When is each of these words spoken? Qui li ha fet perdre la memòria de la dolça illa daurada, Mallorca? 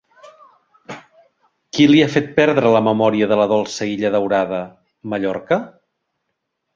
Qui 1.77 1.85
li 1.91 1.99
ha 2.05 2.07
fet 2.13 2.31
perdre 2.39 2.71
la 2.75 2.81
memòria 2.87 3.27
de 3.33 3.37
la 3.41 3.47
dolça 3.51 3.89
illa 3.91 4.11
daurada, 4.15 4.63
Mallorca? 5.13 5.59